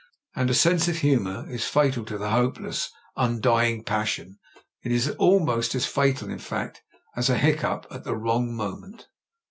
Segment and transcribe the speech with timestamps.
[0.35, 4.39] And a sense of humour is fatal to the hopeless, undying passion.
[4.83, 6.81] It is almost as fatal, in fact,
[7.15, 9.05] as a hiccough at the wrong moment.